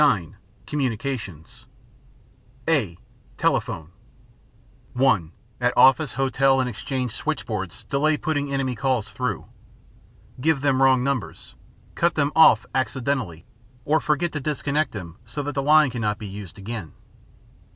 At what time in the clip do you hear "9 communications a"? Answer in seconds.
0.01-2.97